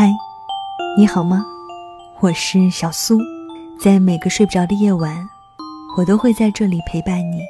[0.00, 0.16] 嗨，
[0.96, 1.44] 你好吗？
[2.20, 3.18] 我是小苏，
[3.80, 5.28] 在每个睡不着的夜晚，
[5.96, 7.40] 我都会在这里陪伴你，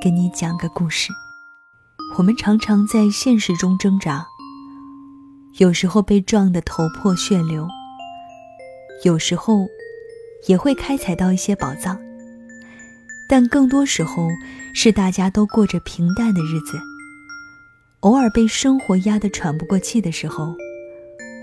[0.00, 1.10] 给你讲个故事。
[2.16, 4.24] 我们常常在现实中挣扎，
[5.56, 7.66] 有时候被撞得头破血流，
[9.02, 9.66] 有时候
[10.46, 11.98] 也会开采到一些宝藏，
[13.28, 14.28] 但更多时候
[14.72, 16.78] 是大家都过着平淡的日子。
[18.02, 20.54] 偶尔被生活压得喘不过气的时候，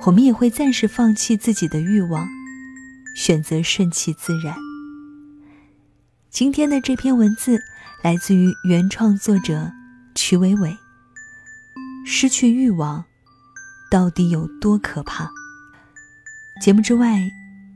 [0.04, 2.28] 我们也会暂时放弃自己的欲望，
[3.16, 4.56] 选择顺其自然。
[6.30, 7.60] 今天的这篇文字
[8.04, 9.72] 来自于原创作者
[10.14, 10.76] 曲伟伟。
[12.06, 13.04] 失去欲望
[13.90, 15.28] 到底有多可怕？
[16.62, 17.20] 节目之外，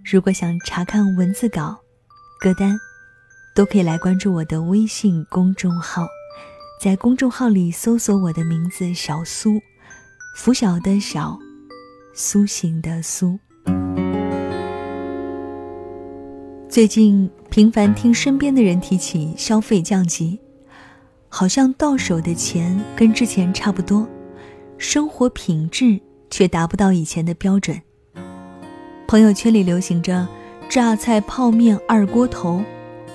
[0.06, 1.80] 如果想查看文字稿、
[2.40, 2.78] 歌单，
[3.56, 6.06] 都可以来关注我的微信公众号。
[6.80, 9.60] 在公众号里搜索我的名字“小苏”，
[10.38, 11.38] 拂晓的小，
[12.22, 13.40] 苏醒的苏。
[16.68, 20.38] 最近频繁听身边的人提起消费降级，
[21.30, 24.06] 好像到手的钱跟之前差不多，
[24.78, 25.98] 生活品质
[26.30, 27.82] 却达不到以前的标准。
[29.08, 30.28] 朋友圈里流行着
[30.68, 32.62] 榨菜泡面二锅头，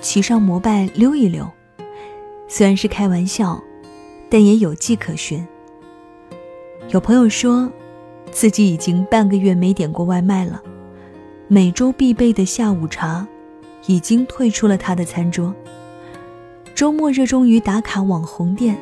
[0.01, 1.47] 骑上摩拜溜一溜。
[2.47, 3.61] 虽然是开玩笑，
[4.31, 5.47] 但也有迹可循。
[6.89, 7.71] 有朋友说，
[8.35, 10.61] 自己已经半个月没点过外卖了，
[11.47, 13.25] 每周必备的下午茶，
[13.85, 15.55] 已经退出了他的餐桌。
[16.75, 18.75] 周末热衷于打卡网红店，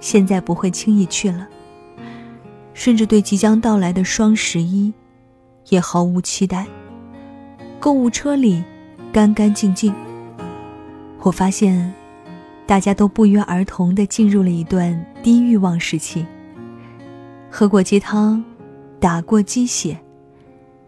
[0.00, 1.46] 现在不会轻易去了，
[2.74, 4.92] 甚至对即将到来的双十一，
[5.68, 6.66] 也毫无期待。
[7.78, 8.64] 购物车里，
[9.12, 9.94] 干干净净。
[11.20, 11.94] 我发现。
[12.64, 16.24] 大家都不约而同地进入了一段低欲望时期。
[17.50, 18.42] 喝过鸡汤，
[19.02, 19.98] 打过鸡血，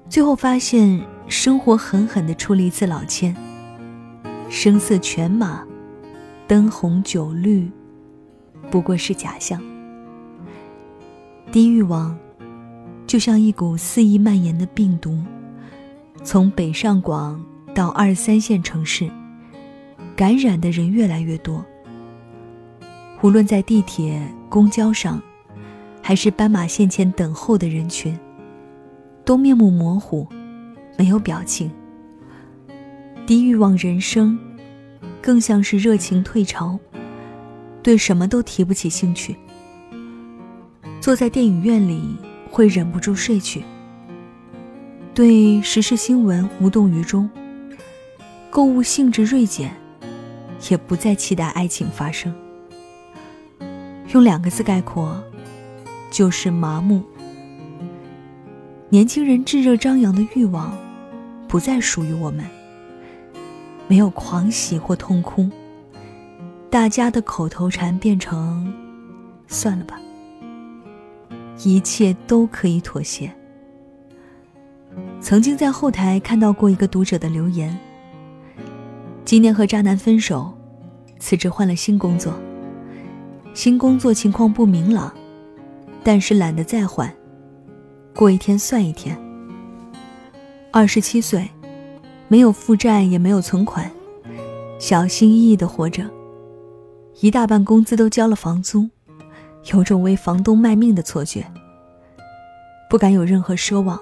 [0.09, 3.35] 最后发现生活狠狠地出了一次老千。
[4.49, 5.67] 声色犬马，
[6.47, 7.69] 灯红酒绿，
[8.71, 9.61] 不过是假象。
[11.51, 12.17] 低欲望，
[13.05, 15.21] 就像一股肆意蔓延的病毒，
[16.23, 17.45] 从北上广
[17.75, 19.11] 到二三线城市，
[20.15, 21.65] 感染的人越来越多。
[23.23, 25.21] 无论在地铁、公交上，
[26.07, 28.15] 还是斑马线前等候的人群，
[29.25, 30.29] 都面目模糊，
[30.99, 31.71] 没有表情。
[33.27, 34.39] 低欲望人生，
[35.23, 36.79] 更像是热情退潮，
[37.83, 39.35] 对什么都提不起兴趣。
[41.01, 42.15] 坐在电影院里
[42.51, 43.65] 会忍不住睡去，
[45.15, 47.31] 对时事新闻无动于衷，
[48.51, 49.75] 购物兴致锐减，
[50.69, 52.35] 也不再期待爱情发生。
[54.13, 55.19] 用两个字概括，
[56.15, 57.03] 就是麻木。
[58.89, 60.73] 年轻人炙热张扬的欲望，
[61.49, 62.47] 不再属于我们。
[63.89, 65.51] 没有狂喜或痛哭，
[66.71, 68.73] 大家的口头禅变成
[69.49, 70.01] “算了吧”，
[71.65, 73.29] 一切都可以妥协。
[75.21, 77.77] 曾经在后台看到过一个读者的留言：
[79.25, 80.57] 今年和渣男分手，
[81.19, 82.33] 辞职换了新工作。
[83.53, 85.13] 新工作情况不明朗，
[86.05, 87.11] 但是懒得再换，
[88.15, 89.19] 过一天算一天。
[90.71, 91.49] 二十七岁，
[92.29, 93.91] 没有负债也没有存款，
[94.79, 96.05] 小心翼翼的活着，
[97.21, 98.87] 一大半工资都交了房租，
[99.73, 101.47] 有种为房东卖命的错觉。
[102.91, 103.99] 不敢有任何奢望，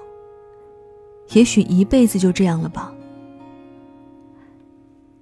[1.34, 2.92] 也许一辈子就这样了吧。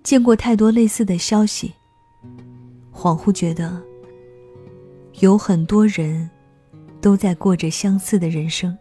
[0.03, 1.75] 见过太多类似的消息，
[2.91, 3.83] 恍惚觉得。
[5.19, 6.31] 有很多人，
[7.01, 8.77] 都在过着相似的人生。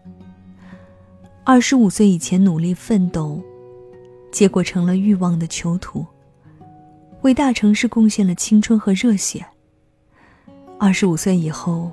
[1.44, 3.42] 二十五岁以前努力奋斗，
[4.32, 6.06] 结果成了欲望的囚徒，
[7.22, 9.46] 为大城市贡献了青春和热血。
[10.78, 11.92] 二十五岁以后，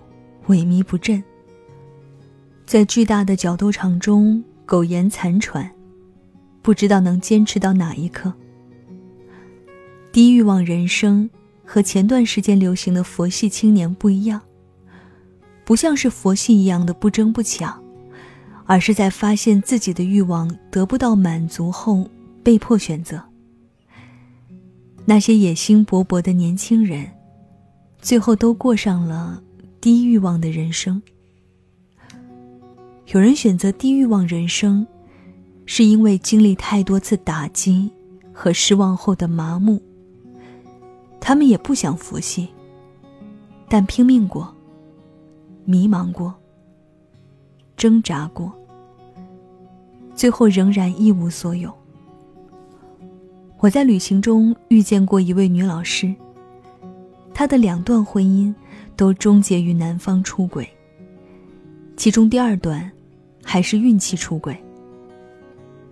[0.49, 1.23] 萎靡不振，
[2.67, 5.71] 在巨大的角斗场中苟延残喘，
[6.63, 8.33] 不知道能坚持到哪一刻。
[10.13, 11.29] 低欲望人生。
[11.69, 14.41] 和前段时间流行的佛系青年不一样，
[15.67, 17.83] 不像是佛系一样的不争不抢，
[18.67, 22.09] 而是在发现自己的欲望得不到满足后
[22.45, 23.21] 被迫选择。
[25.05, 27.11] 那些野心勃勃的年轻人，
[28.01, 29.43] 最后都过上了
[29.81, 31.03] 低欲望的人生。
[33.09, 34.87] 有人选择低欲望人生，
[35.65, 37.91] 是因为经历太多次打击
[38.33, 39.83] 和失望后的麻木。
[41.21, 42.49] 他们也不想佛系，
[43.69, 44.56] 但拼命过，
[45.67, 46.33] 迷茫过，
[47.77, 48.53] 挣扎过，
[50.15, 51.71] 最后仍然一无所有。
[53.59, 56.15] 我在旅行中遇见过一位女老师，
[57.35, 58.55] 她的两段婚姻
[58.95, 60.69] 都终结于男方出轨，
[61.97, 62.89] 其中第二段
[63.43, 64.57] 还是孕期出轨。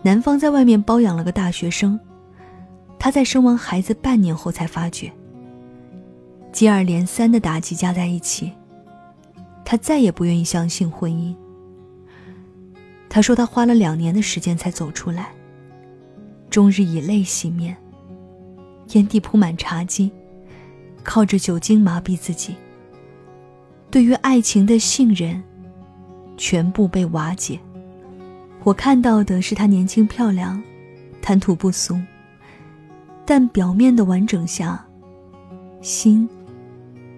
[0.02, 1.98] 男方在外面包养了个大学生，
[2.96, 5.10] 她在生完孩子半年后才发觉。
[6.52, 8.52] 接二连三的打击加在一起，
[9.64, 11.34] 他再也不愿意相信婚姻。
[13.08, 15.30] 他说他花了两年的时间才走出来。
[16.50, 17.76] 终日以泪洗面，
[18.90, 20.08] 烟蒂铺满茶几，
[21.02, 22.54] 靠着酒精麻痹自己。
[23.90, 25.42] 对于爱情的信任，
[26.36, 27.58] 全部被瓦解。
[28.62, 30.62] 我看到的是她年轻漂亮，
[31.20, 32.00] 谈吐不俗，
[33.24, 34.86] 但表面的完整下，
[35.80, 36.28] 心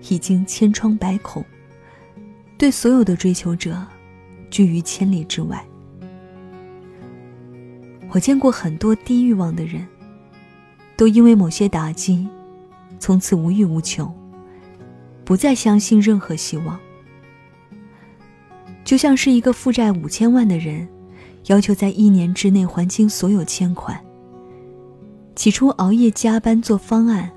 [0.09, 1.45] 已经千疮百孔，
[2.59, 3.77] 对所有的追求者
[4.51, 5.65] 拒于千里之外。
[8.11, 9.87] 我见过很多低欲望的人，
[10.97, 12.27] 都因为某些打击，
[12.99, 14.11] 从此无欲无求，
[15.25, 16.79] 不再相信任何希望。
[18.85, 20.89] 就像是一个负债五千万的人，
[21.47, 24.01] 要求在一年之内还清所有欠款。
[25.35, 27.31] 起初熬夜加班做方案，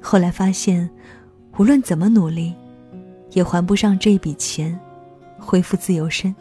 [0.00, 0.88] 后来发现，
[1.58, 2.54] 无论怎么努力，
[3.36, 4.80] 也还不上这笔钱，
[5.38, 6.34] 恢复自由身。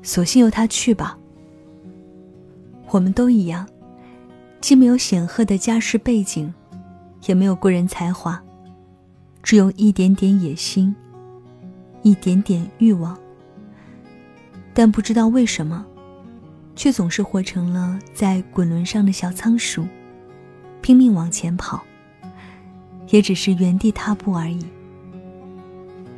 [0.00, 1.18] 索性由他去吧。
[2.88, 3.68] 我们都一样，
[4.58, 6.52] 既没有显赫的家世背景，
[7.26, 8.42] 也没有过人才华，
[9.42, 10.96] 只有一点点野心，
[12.00, 13.14] 一点点欲望。
[14.72, 15.84] 但不知道为什么，
[16.74, 19.86] 却总是活成了在滚轮上的小仓鼠，
[20.80, 21.82] 拼命往前跑，
[23.08, 24.64] 也只是原地踏步而已。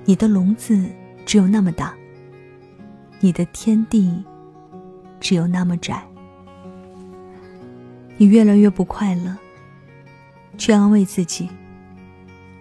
[0.04, 0.84] 你的笼子
[1.24, 1.94] 只有那么大，
[3.20, 4.22] 你的天地
[5.18, 6.06] 只有那么窄。
[8.16, 9.34] 你越来越不快乐，
[10.58, 11.48] 却安慰自己：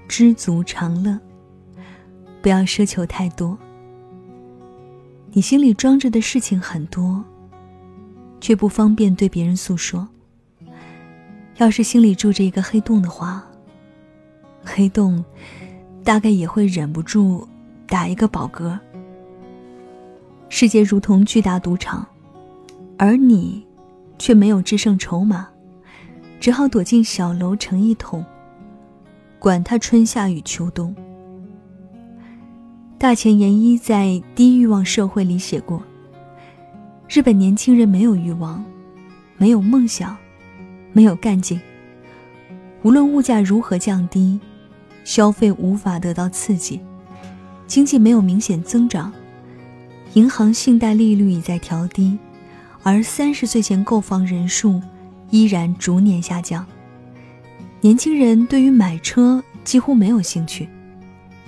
[0.07, 1.19] 知足常乐，
[2.41, 3.57] 不要奢求太多。
[5.31, 7.23] 你心里装着的事情很多，
[8.39, 10.07] 却不方便对别人诉说。
[11.57, 13.43] 要是心里住着一个黑洞的话，
[14.63, 15.23] 黑洞
[16.03, 17.47] 大概也会忍不住
[17.87, 18.77] 打一个饱嗝。
[20.49, 22.05] 世界如同巨大赌场，
[22.97, 23.65] 而你。
[24.19, 25.49] 却没有制胜筹码，
[26.39, 28.23] 只好躲进小楼成一统，
[29.37, 30.95] 管他春夏与秋冬。
[32.97, 35.83] 大前研一在《低欲望社会》里写过：
[37.09, 38.63] 日本年轻人没有欲望，
[39.35, 40.15] 没有梦想，
[40.93, 41.59] 没有干劲。
[42.83, 44.39] 无论物价如何降低，
[45.03, 46.79] 消费无法得到刺激，
[47.67, 49.11] 经济没有明显增长，
[50.13, 52.17] 银行信贷利率已在调低。
[52.81, 54.81] 而三十岁前购房人数
[55.29, 56.65] 依然逐年下降，
[57.79, 60.67] 年轻人对于买车几乎没有兴趣，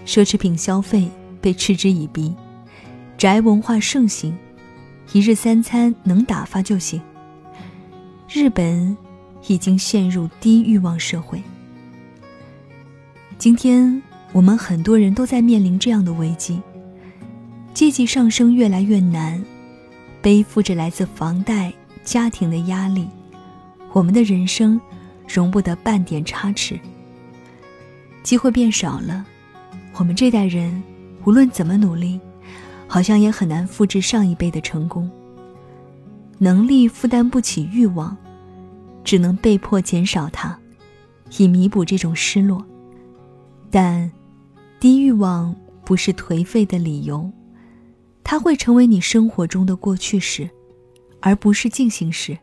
[0.05, 1.09] 奢侈品消费
[1.41, 2.33] 被嗤之以鼻，
[3.17, 4.33] 宅文化盛行，
[5.11, 7.01] 一日三餐能打发就行。
[8.29, 8.95] 日本
[9.47, 11.43] 已经陷入低欲望社会。
[13.45, 14.01] 今天
[14.31, 16.59] 我们很多人都在面临这样的危机，
[17.75, 19.39] 阶级上升越来越难。
[20.19, 21.71] 背负着来自房贷、
[22.03, 23.07] 家庭的压力，
[23.91, 24.81] 我们的人生
[25.27, 26.79] 容不得半点差池。
[28.23, 29.23] 机会变少了，
[29.93, 30.81] 我们这代人
[31.23, 32.19] 无论怎么努力，
[32.87, 35.07] 好像也很难复制上一辈的成功。
[36.39, 38.17] 能力负担不起欲望，
[39.03, 40.57] 只能被迫减少它，
[41.37, 42.65] 以弥补这种失落。
[43.69, 44.11] 但
[44.79, 47.29] 低欲望不是颓废的理由。
[48.23, 50.49] 它会成为你生活中的过去式，
[51.19, 52.37] 而不是进行时。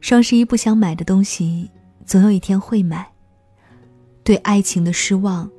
[0.00, 1.70] 双十一不想买的东西，
[2.06, 3.04] 总有一天会买；
[4.24, 5.50] 对爱情的失望，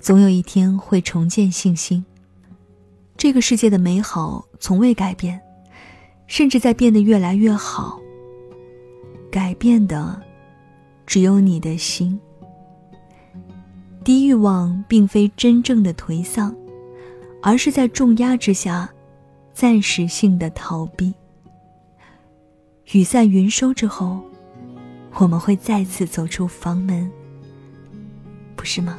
[0.00, 2.04] 总有一天会重建信心。
[3.16, 5.40] 这个世界的美好从未改变，
[6.28, 8.00] 甚至在变得越来越好。
[9.32, 10.22] 改变的，
[11.04, 12.18] 只有你的心。
[14.08, 16.56] 低欲望并非真正的颓丧。
[17.42, 18.88] 而是在重压之下，
[19.52, 21.12] 暂时性的逃避。
[22.92, 24.18] 雨散云收之后，
[25.16, 27.10] 我们会再次走出房门，
[28.56, 28.96] 不是吗？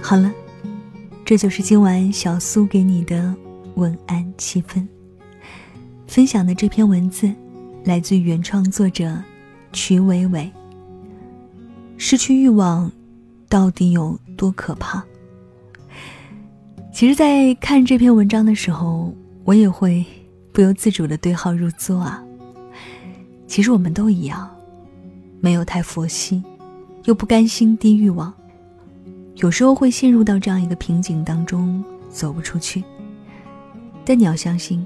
[0.00, 0.32] 好了，
[1.22, 3.34] 这就是今晚小苏给你的
[3.74, 4.88] 晚安七分。
[6.06, 7.30] 分享的这篇文字，
[7.84, 9.14] 来自原创作者
[9.72, 10.50] 曲伟伟。
[11.98, 12.90] 失去欲望，
[13.48, 15.04] 到底有多可怕？
[16.92, 19.14] 其实，在看这篇文章的时候，
[19.44, 20.04] 我也会
[20.50, 22.24] 不由自主的对号入座啊。
[23.46, 24.48] 其实我们都一样，
[25.40, 26.42] 没有太佛系，
[27.04, 28.32] 又不甘心低欲望，
[29.36, 32.82] 有时候会陷入到这样一个瓶颈当中，走不出去。
[34.04, 34.84] 但你要相信，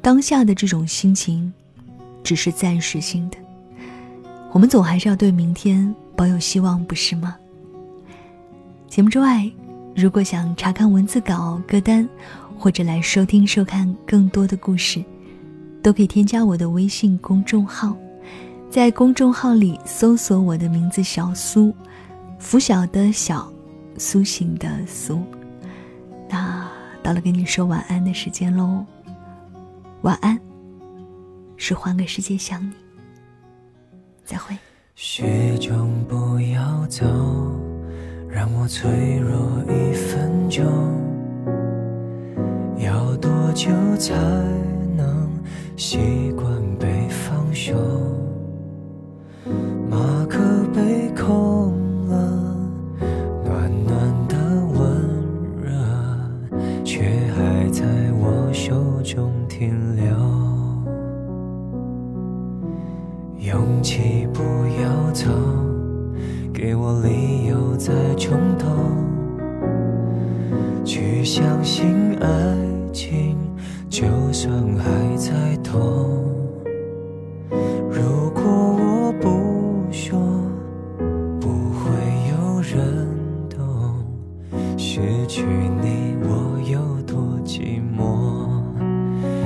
[0.00, 1.52] 当下的这种心情，
[2.24, 3.36] 只是暂时性的。
[4.50, 7.36] 我们总还是要对明天保有希望，不是吗？
[8.88, 9.48] 节目之外。
[9.96, 12.08] 如果想查看文字稿、歌单，
[12.58, 15.00] 或者来收听、收看更多的故事，
[15.84, 17.96] 都可以添加我的微信公众号，
[18.68, 21.72] 在公众号里搜索我的名字“小苏”，
[22.40, 23.48] 拂晓的小，
[23.96, 25.22] 苏醒的苏。
[26.28, 26.68] 那
[27.00, 28.84] 到了跟你说晚安的时间喽，
[30.02, 30.36] 晚安，
[31.66, 32.74] 是换个世界想你，
[34.22, 34.54] 再会。
[34.94, 37.06] 雪中不要走。
[38.28, 40.62] 让我脆弱一分钟，
[42.76, 44.12] 要多久才
[44.94, 45.42] 能
[45.74, 46.46] 习惯
[46.78, 47.72] 被放手？
[49.88, 50.38] 马克
[50.74, 51.63] 杯空
[66.66, 68.66] 给我理由再冲动，
[70.82, 72.26] 去相信爱
[72.90, 73.36] 情，
[73.90, 76.24] 就算还在痛。
[77.90, 80.18] 如果我不说，
[81.38, 81.90] 不会
[82.30, 83.06] 有人
[83.50, 84.02] 懂，
[84.78, 85.44] 失去
[85.82, 88.62] 你我有多寂寞，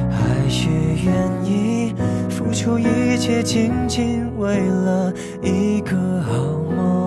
[0.09, 0.69] 还是
[1.05, 1.13] 愿
[1.45, 1.93] 意
[2.31, 6.37] 付出一切，仅仅为了一个好
[6.77, 6.98] 梦。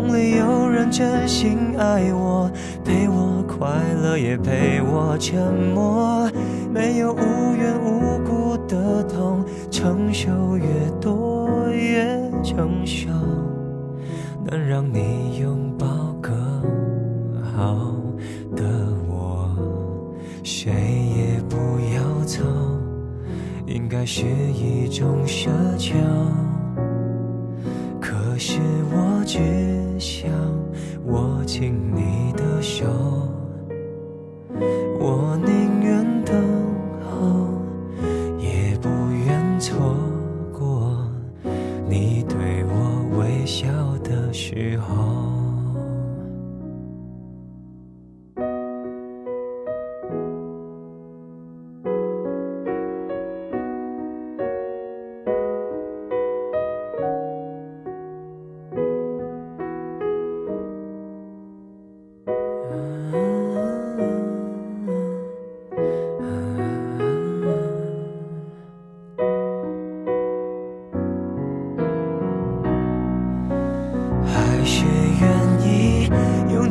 [0.00, 2.50] 梦里有人真心爱我，
[2.82, 3.68] 陪我快
[4.02, 6.26] 乐，也陪我沉默。
[6.72, 7.18] 没有无
[7.54, 10.64] 缘无故的痛，承受越
[11.02, 13.10] 多越成熟。
[14.42, 15.86] 能让你拥抱
[16.22, 16.32] 更
[17.54, 17.94] 好
[18.56, 18.64] 的
[19.06, 19.54] 我，
[20.42, 20.72] 谁
[21.14, 21.56] 也不
[21.94, 22.42] 要走，
[23.66, 25.94] 应该是一种奢求。
[28.00, 28.58] 可是
[31.10, 32.86] 握紧你的手，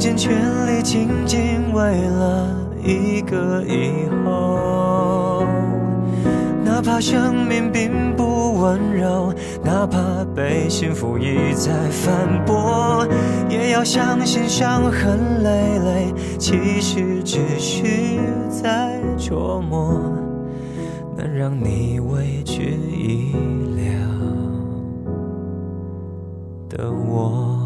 [0.10, 0.34] 尽全
[0.66, 2.48] 力，仅仅为了
[2.84, 5.46] 一个以后。
[6.64, 9.32] 哪怕生命并不温柔，
[9.64, 13.08] 哪怕被幸福一再反驳，
[13.50, 17.86] 也要相信伤痕累累，其实只是
[18.50, 20.02] 在琢磨，
[21.16, 23.32] 能让你为之一
[23.76, 23.84] 了
[26.68, 27.59] 的我。